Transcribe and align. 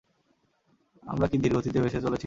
আমরা 1.03 1.25
কি 1.27 1.37
ধীরগতিতে 1.37 1.79
ভেসে 1.83 1.99
চলছি? 2.01 2.19